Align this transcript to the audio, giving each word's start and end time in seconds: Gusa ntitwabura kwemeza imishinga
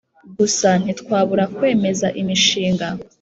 Gusa 0.37 0.69
ntitwabura 0.81 1.45
kwemeza 1.55 2.07
imishinga 2.21 2.87